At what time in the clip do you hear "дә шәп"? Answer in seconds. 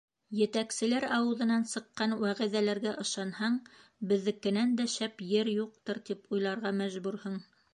4.81-5.23